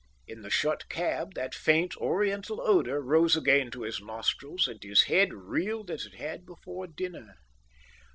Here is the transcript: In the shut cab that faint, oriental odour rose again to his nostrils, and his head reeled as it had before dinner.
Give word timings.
In 0.25 0.41
the 0.41 0.49
shut 0.49 0.89
cab 0.89 1.35
that 1.35 1.53
faint, 1.53 1.95
oriental 1.97 2.59
odour 2.59 2.99
rose 3.01 3.35
again 3.37 3.69
to 3.69 3.83
his 3.83 4.01
nostrils, 4.01 4.67
and 4.67 4.81
his 4.81 5.03
head 5.03 5.31
reeled 5.31 5.91
as 5.91 6.07
it 6.07 6.15
had 6.15 6.43
before 6.43 6.87
dinner. 6.87 7.35